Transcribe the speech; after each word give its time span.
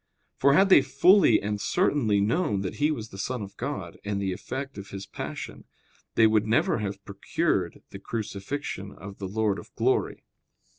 For 0.35 0.53
had 0.53 0.69
they 0.69 0.81
fully 0.81 1.39
and 1.43 1.61
certainly 1.61 2.19
known 2.19 2.61
that 2.61 2.77
He 2.77 2.89
was 2.89 3.09
the 3.09 3.19
Son 3.19 3.43
of 3.43 3.55
God 3.55 3.99
and 4.03 4.19
the 4.19 4.33
effect 4.33 4.79
of 4.79 4.89
His 4.89 5.05
passion, 5.05 5.65
they 6.15 6.25
would 6.25 6.47
never 6.47 6.79
have 6.79 7.05
procured 7.05 7.83
the 7.91 7.99
crucifixion 7.99 8.93
of 8.93 9.19
the 9.19 9.27
Lord 9.27 9.59
of 9.59 9.71
glory. 9.75 10.23